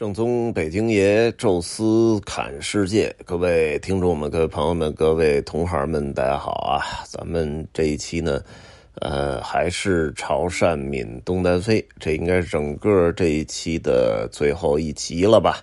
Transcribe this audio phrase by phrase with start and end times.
[0.00, 7.04] 正宗北京爷，宙斯侃世界，各位听众们、各位朋友们、各位同行们，大家好啊！
[7.04, 8.42] 咱们这一期呢，
[8.94, 15.62] 呃，还是潮汕闽东南飞，这应该是整个这一期的最后一集了吧？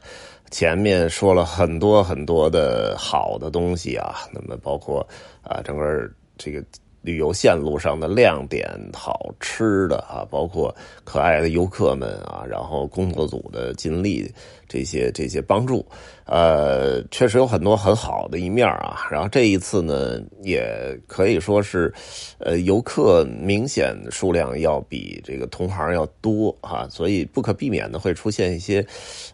[0.52, 5.00] 前面说了很多很多的好的东西啊，那么包括
[5.42, 6.08] 啊，整个
[6.38, 6.64] 这个。
[7.08, 14.30] 旅游线路上的亮点、好吃的啊，包括可爱的游客们啊，然后工作组的尽力
[14.68, 15.86] 这些这些帮助。
[16.26, 19.08] 呃，确实有很多很好的一面啊。
[19.10, 21.94] 然后这一次呢，也可以说是，
[22.38, 28.86] 呃，游客明显数量要比这个同行要多啊，所以不可避免的会出现一些，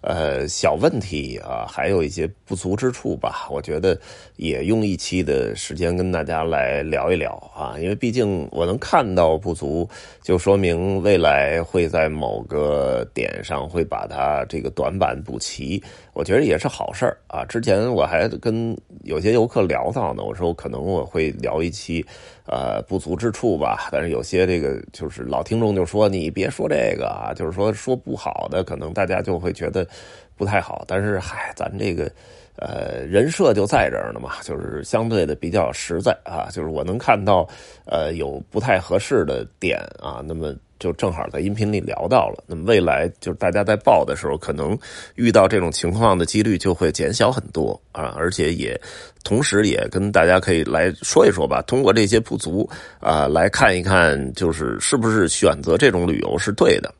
[0.01, 3.47] 呃，小问题啊，还有一些不足之处吧。
[3.49, 3.99] 我觉得
[4.35, 9.89] 也用一期的时间跟大家来聊一聊啊，因为毕竟我能看到不足，
[10.21, 15.81] 就说明未来会在某个点上会把它这个短板补齐。
[16.13, 17.43] 我觉得也是好事儿啊！
[17.45, 22.05] 之前我还跟有些游客聊到呢，我说可能我会聊一期，
[22.45, 23.89] 呃，不足之处吧。
[23.91, 29.87] 但是有些这个就是老听众就说你别说这个啊，就是说说不好的，可能大家就会觉得
[30.35, 30.83] 不太好。
[30.87, 32.11] 但是嗨，咱这个
[32.57, 37.47] 呃人设就在这儿呢嘛，就是相对的比较实在啊，就是我能看到
[37.85, 40.53] 呃有不太合适的点啊，那么。
[40.79, 44.77] 就正好在音频里聊到了，那么未来就是大家在报的时候，可能
[45.15, 48.77] 遇到这种情况的几率就会减小很多啊，而且也
[49.23, 56.93] 同时也跟大家可以来说一说吧，通过这些不足啊，来看一看就是是不是选择这种旅游是对的。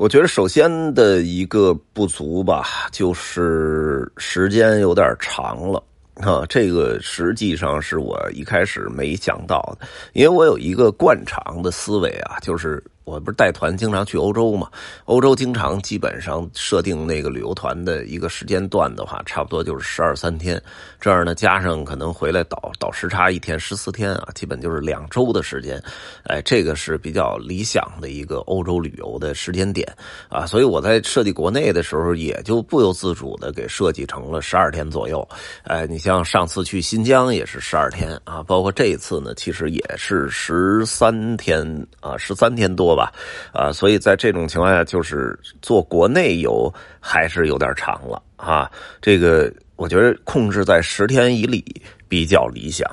[0.00, 5.82] 我觉得首先的一个不足吧，就是时间有点长了。
[6.14, 12.82] 啊，这个实际上是我一开始没想到的，因为我有一个惯常的思维啊，就是。
[13.04, 14.68] 我不是带团经常去欧洲嘛？
[15.06, 20.62] 欧洲经常基本上设定那个旅游团的一个时间段的话，差不多就是十二三天。
[21.00, 25.82] 这样呢，加上可能回来倒倒时差一天，十四天啊，基本就是两周的时间。
[26.24, 29.90] 哎，这个是比较理想的一个欧洲旅游的时间点
[30.28, 30.46] 啊。
[30.46, 35.26] 所以我在设计国内的时候，也就不由自主的给设计成了十二天左右。
[35.64, 43.12] 哎，你像上次去新疆也是十二天啊，包括这一次呢，其实也是十三天啊，十三天多吧。
[43.52, 48.70] 啊，所以在这种情况下，就是做国内游还是有点长了啊。
[49.00, 51.64] 这个我觉得控制在十天以里
[52.08, 52.88] 比较理想。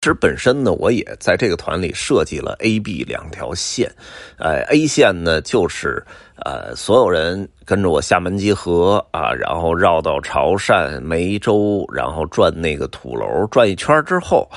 [0.00, 3.88] 其实本身呢，我也在这个团里设计了 A、B 两条线。
[4.36, 6.04] 呃，A 线呢就是
[6.44, 14.50] 呃，所有人跟着我厦门集合啊，然后绕到潮汕、梅州，然后转那个土楼转一圈之后，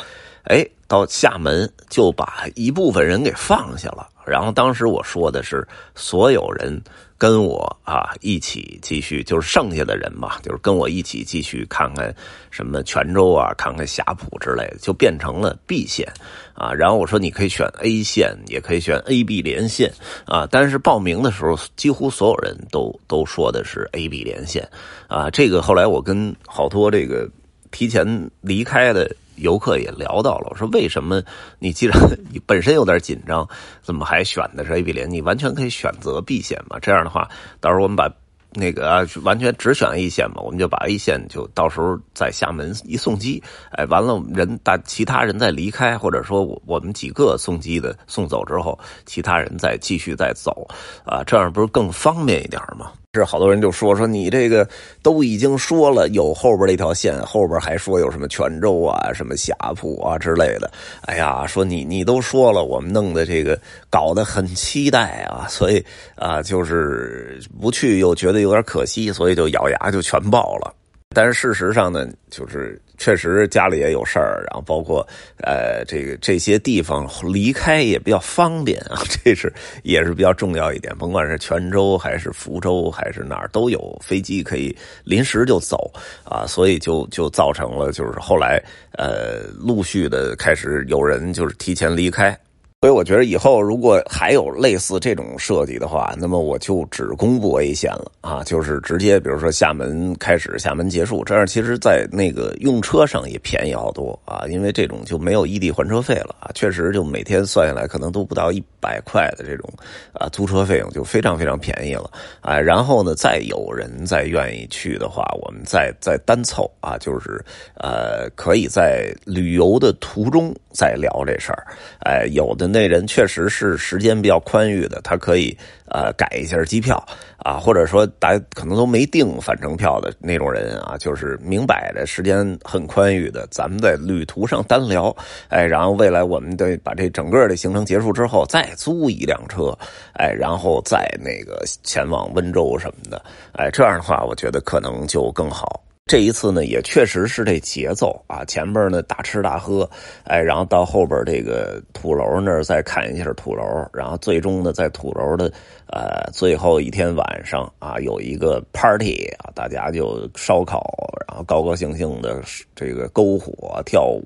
[0.46, 4.10] 哎，到厦门就把一部分人给放下了。
[4.26, 6.82] 然后当时我说的是，所有人
[7.18, 12.14] 跟我啊一起继续，就是剩下的人嘛，就是跟我一起继续看看
[12.52, 16.12] 什么泉州啊，看看霞浦之类的，就变成了 B 线
[16.54, 16.74] 啊。
[16.74, 19.92] 然后我说你可以选 A 线，也可以选 A B 连线
[20.26, 20.48] 啊。
[20.50, 24.68] 但是报名的时候，几乎所有人都都说的是 A B 连线
[25.08, 25.30] 啊。
[25.30, 27.30] 这个后来我跟好多这个
[27.72, 29.10] 提前离开的。
[29.38, 31.22] 游客也聊到了，我说为什么
[31.60, 31.98] 你既然
[32.32, 33.48] 你本身有点紧张，
[33.82, 35.10] 怎么还选的是 A B 连？
[35.10, 36.80] 你完全可以选择 B 线嘛。
[36.80, 37.30] 这样的话，
[37.60, 38.12] 到时候我们把
[38.58, 50.66] 那个完全只选 A 线嘛，我们就把 A 线就到时候在厦门一送机，哎，完了人大其他人再离开，或者说我我们几个送机的送走之后，其他人再继续再走，
[51.06, 52.92] 啊，这样不是更方便一点吗？
[53.20, 54.68] 是好多人就说说你这个
[55.02, 60.72] 都已经说了有后边那条线，后边还说有什么泉州啊、什么霞浦啊之类的。
[61.02, 63.60] 哎呀，说你你都说了，我们弄的这个
[63.90, 65.84] 搞得很期待啊，所以
[66.16, 70.74] 啊，就是不去又觉得有点可惜，所以就咬牙就全报了。
[71.16, 75.08] 但是事实上呢，就是确实家里也有事儿，然后包括
[75.42, 79.52] 呃这个这些地方离开也比较方便啊， 这是
[79.84, 80.94] 也是比较重要一点。
[80.98, 84.76] 甭管是泉州还是福州还是哪儿，都有飞机可以
[85.06, 85.90] 临时就走
[86.26, 88.62] 啊，所以就就造成了就是后来
[88.98, 92.38] 呃陆续的开始有人就是提前离开。
[92.86, 109.68] 所以我觉得以后如果还有类似这种设计的话，那么我就只公布 A 线了啊，就是直接比如说厦门开始，厦门结束，这样其实在那个用车上也便宜好多啊，因为这种就没有异地还车费了啊，确实就每天算下来可能都不到一百块的这种
[110.14, 112.08] 啊租车费用就非常非常便宜了
[112.40, 112.60] 啊。
[112.60, 117.44] 然后呢，再有人再愿意去的话，我们再再单凑啊，就是
[117.80, 121.66] 呃可以在旅游的途中再聊这事儿，
[122.02, 122.75] 哎，有的。
[122.76, 125.58] 那人确实是时间比较宽裕的，他可以
[125.88, 127.02] 呃改一下机票
[127.38, 135.16] 啊，或者说大家可能都没订返程票的那种人啊，就是明摆着时间很宽裕的，咱们在旅途上单聊，
[135.48, 139.74] 哎，然后未来我们得把这整个的行程结束之后再租一辆车，
[140.16, 143.24] 哎，然后再那个前往温州什么的，
[143.54, 145.82] 哎，这样的话我觉得可能就更好。
[146.08, 149.90] 这一次呢，也确实是这节奏啊，前边呢大吃大喝，
[150.26, 155.52] 哎，然后到后边这个土楼那儿再看一下土楼，然后最终呢在土楼的
[155.88, 160.84] 呃最后一天晚上啊有一个 party 啊，大家就烧烤，
[161.28, 162.44] 然后高高兴兴的
[162.76, 164.22] 这个篝火跳舞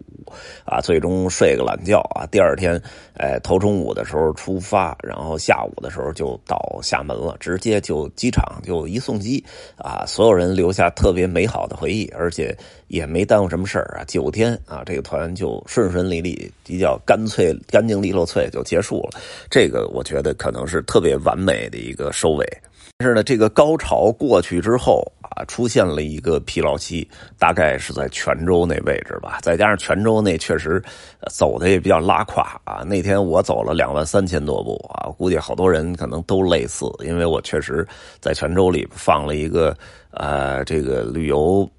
[0.66, 2.82] 啊，最终睡个懒觉啊，第二天
[3.14, 9.42] 哎头中午的时候出发，然后下午的时候就到厦门了，直接就机场就一送机
[9.78, 11.70] 啊，所有人留下特别美好。
[11.70, 12.58] 的回忆，而且
[12.88, 19.20] 也没耽误什么事啊，九天啊，这个团就顺顺利利，比较干脆、干净利落脆就结束了。
[19.52, 22.46] 这个我觉得可能是特别完美美的一个收尾。
[22.98, 27.08] 但是呢，这个高潮过去之后啊，出现了一个疲劳期，
[27.38, 29.40] 大概是在泉州那位置吧。
[29.42, 30.84] 再加上泉州那确实
[31.30, 32.84] 走的也比较拉胯啊。
[32.86, 37.88] 那天我走了两万三千多步啊，估计好多人可能都类似，因为我确实
[38.20, 39.76] 在泉州里放了一个。
[40.12, 41.70] 呃，这个旅游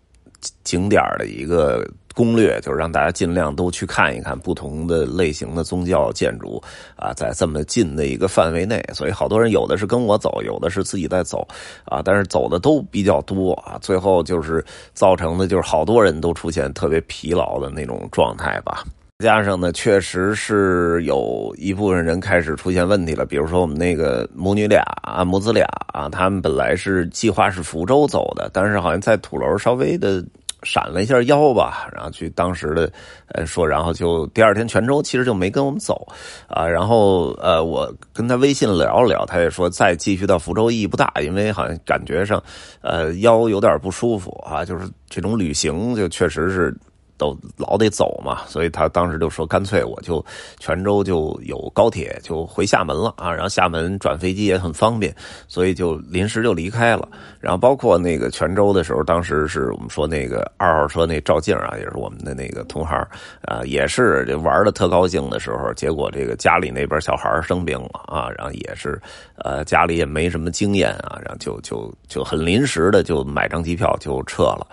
[0.63, 1.85] 景点的一个
[2.15, 6.63] 攻略，就是让大家尽量都去看一看不同的类型的宗教建筑
[6.97, 11.47] 啊，在这么近的一个范围内，所以好多人有的是跟我走，有的是自己在走
[11.85, 18.85] 啊，但是走的都比较多啊，最后就是造成的就是好多人都出现特别疲劳的那种状态吧。
[19.21, 23.27] 加上呢，确实是有一部分人开始出现问题了。
[23.27, 30.25] 比如说我们那个母女俩啊，母子俩啊，他们本来是计划是福州走的，但是好像在土楼稍微的
[30.63, 32.93] 闪了一下腰吧，然后去当时的
[33.29, 36.07] 呃说，然后就第二天泉州其实就没跟我们走
[36.49, 36.67] 啊。
[36.67, 42.43] 然后呃，我跟他微信聊了聊，他也说再继续到福州意义不大，因为好像感觉上
[42.81, 46.77] 呃腰有点不舒服啊，就是这种旅行就确实是。
[47.21, 50.25] 都老得走嘛，所以他当时就说：“干脆我就
[50.59, 53.31] 泉州就有高铁，就回厦门了啊。
[53.31, 55.15] 然后厦门转飞机也很方便，
[55.47, 57.07] 所以就临时就离开了。
[57.39, 62.99] 然后包括那个泉州的时候，当时是我们说那个二号车那赵静啊，也是我们的那个同行
[63.43, 68.99] 啊，也是这玩的特高兴的时候，结果这个家里那边小孩生病了啊，然后也是
[69.45, 74.67] 呃家里也没什么经验啊，然后就就就很临时的就买张机票就撤了。”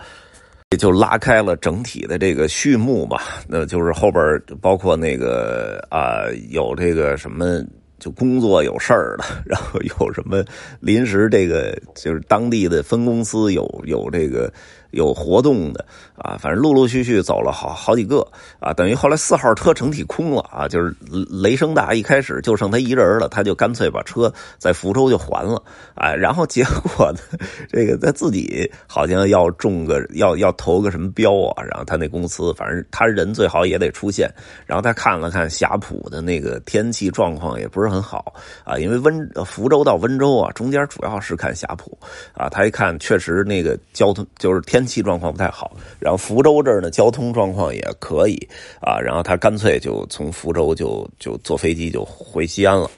[0.70, 4.22] 也就拉开了整体的这个序幕吧，那就是后边
[4.60, 7.64] 包括那个啊，有这个什么
[7.98, 10.44] 就工作有事儿的， 然后有什么
[10.78, 14.52] 临时这个就是当地的分公司有有这个。
[14.90, 15.84] 有活动的
[16.16, 18.26] 啊，反正陆陆续续走了好好几个
[18.58, 20.96] 啊，等于后来四号车整体空了啊，就是
[21.30, 25.62] 雷声大，一开始就剩他一人了，他就干脆把车在福州就还了
[25.94, 27.18] 啊，然后结果呢，
[27.70, 34.32] 这个他自己好像要中个要要投个什么标啊，然后他那公司反正他人最好也得出现，
[34.66, 38.32] 然后他看了看霞浦的那个天气状况也不是很好
[38.64, 41.96] 啊，因为温福州到温州啊，中间主要是看霞浦
[42.32, 44.77] 啊，他一看确实那个交通就是天。
[44.78, 48.36] 天气状况不太好，然后福州这儿呢交通状况也可以
[48.80, 52.88] 啊，然后他干脆就从福州就就坐飞机就回西安了。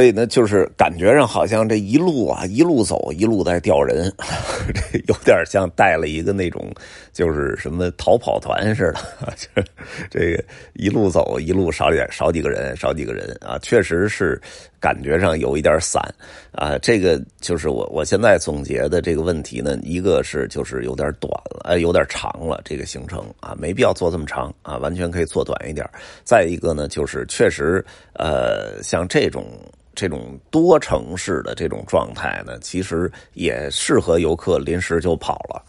[0.00, 4.10] 所以呢，就是感觉上好像这一路啊，一路走，一路在掉人，
[4.72, 6.72] 这有点像带了一个那种，
[7.12, 9.62] 就是什么逃跑团似的， 就
[10.10, 14.40] 这个一路走，一路少点少几个人，少几个人啊，确实是
[14.80, 16.02] 感觉上有一点散
[16.52, 16.78] 啊。
[16.78, 25.86] 这个就是我我现在总结的这个问题呢，一个是就是有点短了，哎，有点长了，这个行程啊，没必要做这么长啊，完全可以做短一点。
[26.24, 27.84] 再一个呢，就是确实
[28.14, 29.44] 呃，像这种。
[29.94, 35.62] 这种多城市的这种状态呢，其实也适合游客临时就跑了。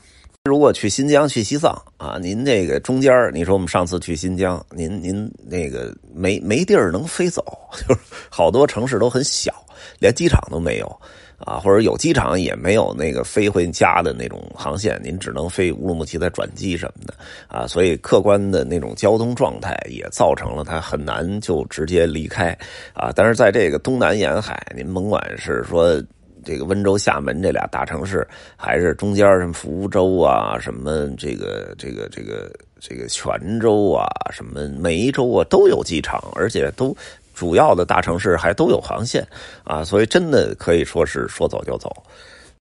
[0.46, 7.46] 如果去新疆、去西藏啊，您那个中间你说我们上次去新疆，您您那个没没地儿能飞走，
[7.88, 8.00] 就是
[8.30, 9.54] 好多城市都很小，
[10.00, 11.02] 连机场都没有。
[11.46, 17.14] 啊，或者有机场也没有那个飞回家的那种航线，您只能飞乌鲁木齐再转机什么的
[17.48, 22.58] 啊，所以客观的那种交通状态也造成了它很难就直接离开
[22.94, 23.12] 啊。
[23.16, 26.02] 但是在这个东南沿海，您甭管是说
[26.44, 36.96] 这个温州、厦门这俩大城市，还是中间什么福州啊、什么这个这个这个这个泉州啊、什么梅州啊，都有机场，而且都。
[37.42, 39.28] 主要的大城市还都有航线
[39.64, 41.92] 啊，所以真的可以说是说走就走。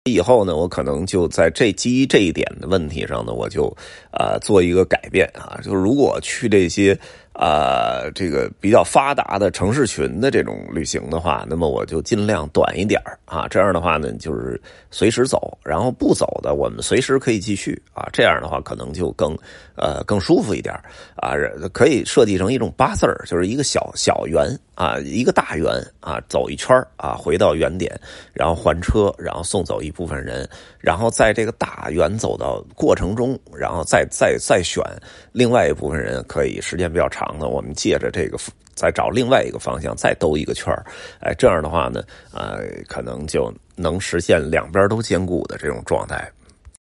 [0.04, 3.66] 以后呢，我可能就在这基于这一点的问题上呢，我就
[4.10, 6.99] 啊做一个改变啊，就是如果去这些。
[7.40, 13.49] 啊，这个比较发达的城市群的这种旅行的话，那么我就尽量短一点啊。
[13.49, 18.06] 这样的话呢，就是随时走，然后不走的我们随时可以继续啊。
[18.12, 19.35] 这样的话可能就更
[19.75, 20.75] 呃更舒服一点
[21.16, 21.32] 啊。
[21.73, 25.66] 可以设计成一种八字儿，就是一个小小圆啊，一个大圆
[26.00, 27.99] 啊，走一圈啊，回到原点，
[28.35, 30.47] 然后还车，然后送走一部分人，
[30.78, 34.85] 然后在这个大圆走到过程中，然后再再再选
[35.32, 37.29] 另外一部分人，可以时间比较长。
[37.38, 38.38] 那我们借着这个，
[38.75, 40.75] 再找另外一个方向，再兜一个圈
[41.20, 46.30] 哎，这样的话呢，呃，可能就能实现两边都兼顾的这种状态。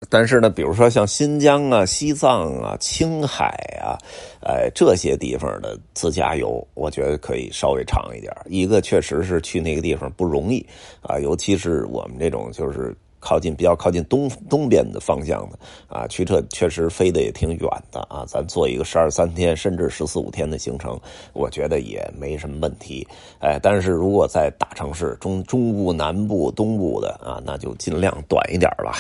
[0.09, 3.47] 但是呢，比如说像新疆啊、西藏啊、青海
[3.81, 3.97] 啊，
[4.41, 8.31] 哎，这些地方的自驾游，我觉得可以稍微长一点。
[8.45, 10.63] 一个确实是去那个地方不容易
[11.01, 12.95] 啊，尤其是我们这种就是。
[13.19, 15.57] 靠近比较靠近东东边的方向的
[15.88, 18.24] 啊，去这确实飞的也挺远的啊。
[18.27, 21.00] 咱做一个十二三天甚至十四五天的行程，
[21.33, 23.07] 我觉得也没什么问题。
[23.39, 28.95] 哎，但是如果在大城市中中部、南部、东部的啊，那就尽量短一点吧。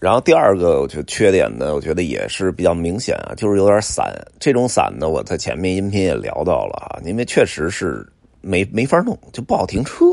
[0.00, 4.14] 然后第二个，我觉得缺点呢，我觉得也是比较明显啊，就是有点散。
[4.38, 8.08] 这种散呢，我在前面音频也聊到了啊，因为确实是
[8.40, 10.04] 没没法弄，就不好停车。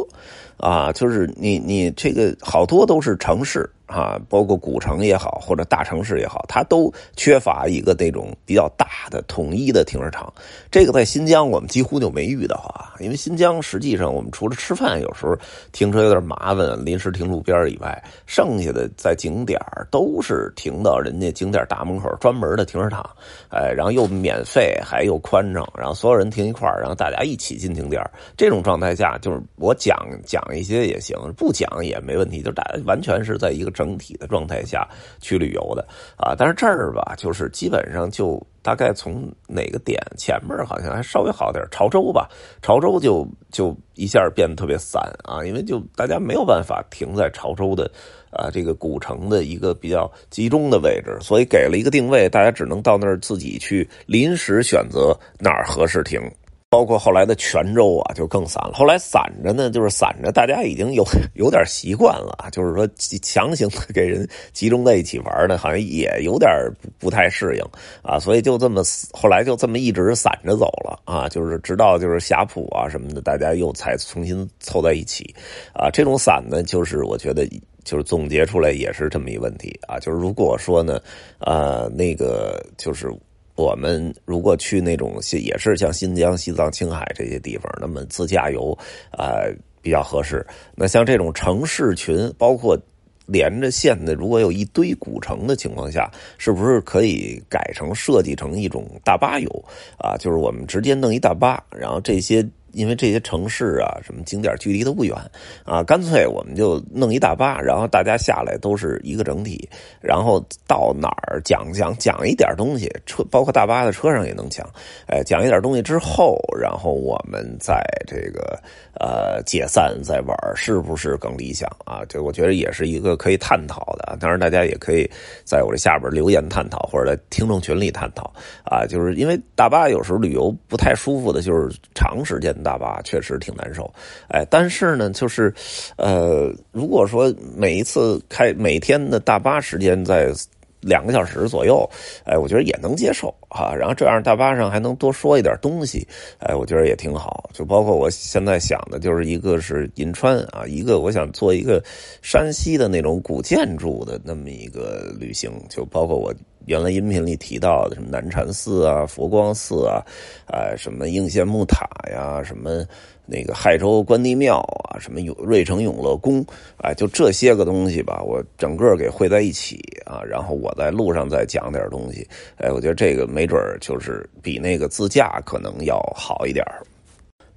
[0.57, 3.69] 啊，就是你你这个好多都是城市。
[3.85, 10.33] 啊，包括古城也好，或者大城市也好，它都缺乏一个那种比较大的统一的停车场。
[10.71, 15.37] 这个在新疆我们几乎就没遇到啊，因为新疆实际上我们除了吃饭有时候
[15.71, 19.59] 停车有点麻烦，临时停路边以外，剩下的在景点
[19.91, 23.07] 都是停到人家景点大门口专门的停车场，
[23.49, 28.03] 哎，然后又免费，还又宽敞，然后所有人停一块然后大家一起进景点。
[28.35, 33.75] 这种状态下，就是我讲讲一些也行，不讲也没问题，就大家完全是在一个。
[33.75, 34.88] 整体的状态下
[35.20, 35.86] 去旅游的
[36.17, 42.29] 啊，但是这儿吧，就是基本上就大概从哪个点前面好像还稍微好点，潮州吧，
[42.62, 47.91] 潮州就就一下变得特别散啊，因为就大家没有办法停在潮州的
[48.32, 56.22] 啊这个古城的一个比较集中的位置，所以给了一个定位，大家只能到那儿自己去临时选择哪儿合适停。
[56.69, 58.72] 包括后来的泉州啊，就更散了。
[58.74, 61.05] 后来散着呢，就是散着，大家已经有
[61.36, 62.86] 有点习惯了就是说
[63.22, 66.51] 强行的给人集中在一起玩呢，好像也有点
[67.00, 67.63] 不太适应
[68.01, 68.19] 啊。
[68.19, 71.29] 所以就这么后来就这么一直散着走了啊。
[71.29, 75.34] 就是直到就是霞浦啊什么的，大家又才重新凑在一起
[75.74, 75.89] 啊。
[75.89, 77.48] 这种散呢，就是我觉得
[77.86, 79.98] 就是总结出来也是这么一个问题啊。
[80.00, 81.00] 就是如果说呢，
[81.39, 83.10] 呃，那个就是。
[83.55, 88.77] 我们如果去那种也是像新疆、西藏、青海这些地方，那么自驾游
[89.12, 89.43] 啊
[89.81, 90.45] 比较合适。
[90.75, 92.77] 那像这种城市群，包括
[93.25, 99.50] 连着线的，如果有一堆古城的情况下，是不是可以改成设计成一种大巴游
[99.97, 100.17] 啊？
[100.17, 102.45] 就是我们直接弄一大巴，然后这些。
[102.75, 105.15] 因为这些城市啊，什么景点距离都不远
[105.63, 109.67] 啊，干脆我们就弄一大巴，然后大家下来都是一个整体，
[110.01, 114.70] 然后到哪儿讲讲讲一点东西，车包括大巴的车上也能讲，
[115.08, 118.60] 哎，讲一点东西之后，然后我们在这个
[119.00, 122.03] 呃解散再玩，是不是更理想啊？
[122.10, 125.10] 这我觉得也是一个可以探讨的，当然大家也可以
[125.46, 128.34] 在我这下边留言探讨，或者在听众群里探讨
[128.65, 132.53] 啊，就是因为大巴有时候旅游不太舒服的，就是长时间。
[132.65, 133.93] 大巴确实挺难受，
[134.29, 135.53] 哎，但是呢，就是，
[135.98, 140.34] 呃，如果说每一次开每天的大巴时间在
[140.81, 141.88] 两个小时左右，
[142.25, 143.74] 哎，我觉得也能接受啊。
[143.74, 146.07] 然后这样大巴上还能多说一点东西，
[146.39, 147.48] 哎，我觉得也挺好。
[147.53, 151.79] 就包括我现在想的，就是一个是银川啊，一个我想做一个
[152.24, 156.34] 山西的那种古建筑的那么一个旅行，就包括我。
[156.65, 160.01] 原来音频里提到的什么南禅寺啊、佛光寺啊，
[160.48, 162.86] 呃，什么应县木塔呀，什么
[163.25, 164.57] 那个亥州关帝庙
[164.89, 166.45] 啊，什么永瑞城永乐宫，
[166.77, 176.65] 啊，就这些个东西吧，我整个给汇在一起啊，然后我在路上再讲点东西，哎，我觉得这个没准就是比那个自驾可能要好一点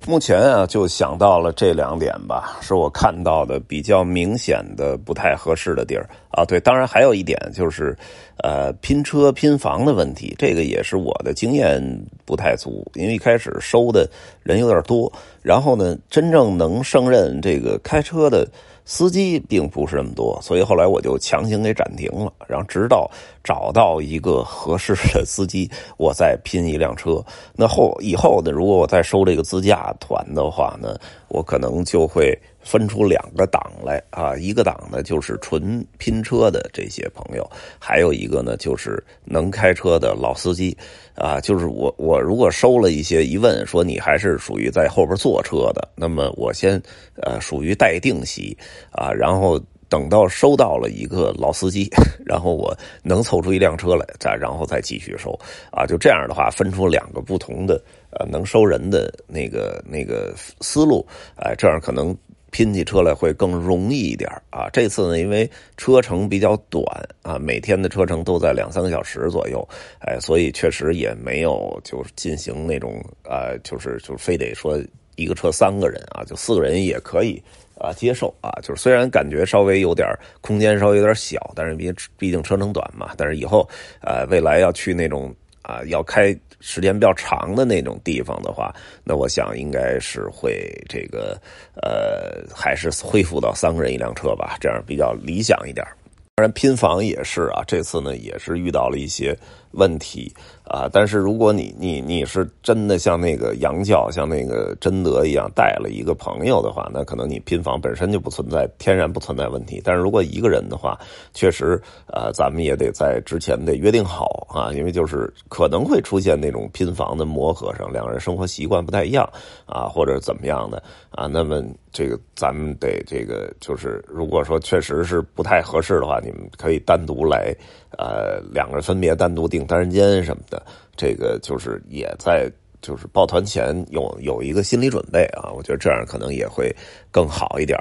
[0.06, 6.44] 目前啊，就想到了这两点吧，是我看到的比较明显的不太合适的地儿啊。
[6.44, 7.96] 对，当然还有一点就是，
[8.42, 11.82] 呃，拼车拼房的问题，这个也是我的经验
[12.24, 14.08] 不太足，因为一开始收的
[14.42, 18.46] 人有点多，然后呢，真正能胜任这个开车的。
[18.90, 23.06] 司机并不是那么多，所以后来我就强行给暂停了，然后直到
[23.44, 27.22] 找到一个合适的司机，我再拼一辆车。
[27.54, 30.96] 那后以后呢，如果我再收这个自驾团的话呢，
[31.28, 32.34] 我可能就会
[32.68, 40.76] 分出两个档来啊，一个档呢就是纯拼车的这些朋友，还有一个呢就是能开车的老司机
[41.14, 41.40] 啊。
[41.40, 46.78] 就是我我如果收了一些疑问，说你还是属于在后边坐车的，那么我先
[47.22, 48.54] 呃属于待定席
[48.92, 49.58] 啊，然后
[49.88, 51.90] 等到收到了一个老司机，
[52.26, 55.32] 然后我能凑出一辆车来，再然后再继续收
[55.72, 55.86] 啊。
[55.86, 61.06] 就这样的话，分出两个不同的呃能收人的那个那个思路，
[61.36, 62.14] 哎，这样可能。
[62.50, 64.68] 拼起车来会更容易一点啊！
[64.72, 66.82] 这次呢，因为车程比较短
[67.22, 69.66] 啊，每天的车程都在两三个小时左右，
[70.00, 74.80] 哎，所以确实也没有就是进行那种呃，就是就非得说
[75.16, 77.42] 一个车三个人啊，就四个人也可以
[77.76, 78.50] 啊接受啊。
[78.62, 80.08] 就是虽然感觉稍微有点
[80.40, 83.68] 空间稍微有点小，但是毕毕竟车程短嘛，但是以后
[84.00, 86.36] 呃未来要去那种啊要开。
[86.60, 88.74] 时间比较长的那种地方的话，
[89.04, 91.40] 那我想应该是会这个
[91.80, 95.86] 呃，还是恢复到三个人一辆车吧，这样比较理想一点。
[96.34, 99.38] 当然拼房也是啊，这次呢也是遇到了一些。
[99.72, 100.32] 问题
[100.64, 100.88] 啊！
[100.92, 109.80] 但是如果你你你是真的像那个杨教像那个贞德一样带了一个朋友的话，那可能你拼房本身就不存在天然不存在问题。
[109.84, 110.98] 但是如果一个人的话，
[111.32, 119.28] 确实呃，咱们也得在之前得约定好啊，因为就是可能会出现那种拼房的磨合上，两个人生活习惯不太一样
[119.66, 127.54] 啊，或者怎么样的啊，那么这个咱们得这个就是如果说确实是不太合适的话，你们可以单独来。
[127.96, 130.64] 呃，两个人分别单独定订单人间什么的，
[130.96, 132.48] 这个就是也在
[132.80, 136.74] 就是抱团前有有一个心理准备啊，我觉得这样可能也会
[137.10, 137.76] 更好一点。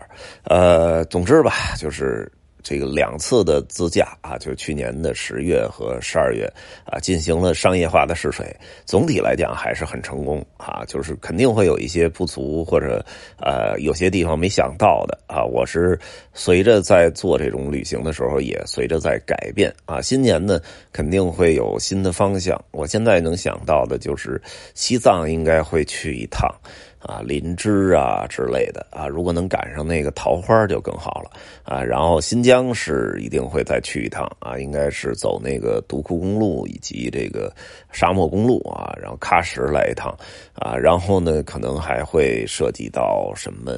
[0.46, 2.32] 呃，总之吧，就是。
[2.70, 6.46] 这个两次的自驾啊，就去年的十月和十二月
[6.84, 10.84] 啊，进行了商业化的试水，总体来讲还是很成功啊。
[10.86, 13.02] 就是肯定会有一些不足或者
[13.40, 15.46] 呃有些地方没想到的啊。
[15.46, 15.98] 我是
[16.34, 20.02] 随着在做这种旅行的时候，也随着在改变啊。
[20.02, 20.60] 新年呢，
[20.92, 22.62] 肯定会有新的方向。
[22.72, 24.42] 我现在能想到的就是
[24.74, 26.54] 西藏应该会去一趟。
[27.00, 31.32] 啊，林芝啊之类的啊，如果能赶上那个桃花就更好了
[31.64, 31.84] 啊。
[31.84, 37.54] 然后新疆是一定会再去一趟啊，应该是走那个独库公路以及这个
[37.98, 40.16] 沙漠公路啊，然后喀什来一趟
[40.56, 40.76] 啊。
[40.76, 43.72] 然后呢，可能还会涉及到什么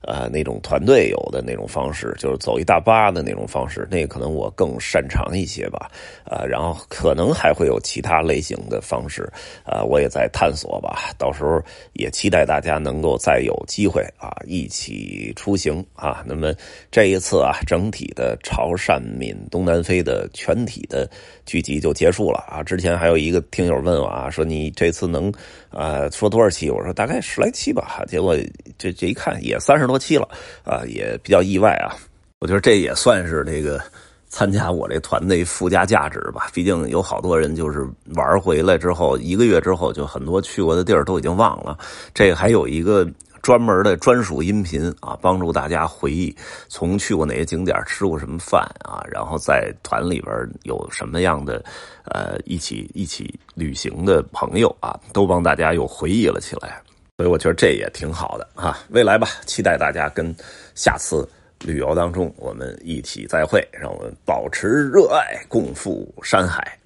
[0.00, 5.90] 呃那种团队游的那种方式，就是走一大巴的那种方式，那可能我更擅长一些吧
[6.24, 6.42] 啊。
[6.44, 9.30] 然后可能还会有其他类型的方式
[9.64, 11.10] 啊，我也在探索吧。
[11.18, 11.60] 到时候
[11.92, 12.62] 也期待大。
[12.62, 16.22] 家能够再有机会啊，一起出行啊。
[16.24, 16.54] 那么
[16.92, 21.10] 这一次啊，整体的潮汕闽东南飞的全体的
[21.44, 22.62] 聚集就结束了啊。
[22.62, 25.32] 之前还有一个听朋友问我啊，说你这次能
[25.70, 26.70] 啊说多少期？
[26.70, 28.02] 我说大概十来期吧。
[28.08, 28.36] 结果
[28.76, 30.28] 这这一看也三十多期了
[30.64, 31.94] 啊，也比较意外啊。
[32.38, 33.80] 我觉得这也算是这个。
[34.34, 41.76] 参加我这团队附加价值吧，毕竟有好多人就是玩回来之后，一个月之后就很多去过的地儿都已经忘了。
[42.14, 43.06] 这个还有一个
[43.42, 46.34] 专门的专属音频啊，帮助大家回忆
[46.68, 51.62] 从去过哪些景点、吃过什么饭啊，然后在团里边有什么样的
[52.04, 56.80] 呃一起一起旅行的朋友啊，都帮大家又回忆了起来。
[57.18, 60.34] 所以我觉得这也挺好的啊，未来吧，期待大家跟
[60.74, 61.28] 下次。
[61.64, 66.76] 旅游当中，我们一起再会，让我们保持热爱，共赴山海。